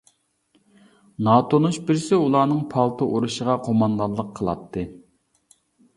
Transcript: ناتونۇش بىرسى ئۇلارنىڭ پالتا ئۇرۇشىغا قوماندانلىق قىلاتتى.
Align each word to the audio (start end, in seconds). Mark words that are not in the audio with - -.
ناتونۇش 1.27 1.77
بىرسى 1.89 2.19
ئۇلارنىڭ 2.21 2.63
پالتا 2.73 3.11
ئۇرۇشىغا 3.17 3.59
قوماندانلىق 3.69 4.33
قىلاتتى. 4.41 4.87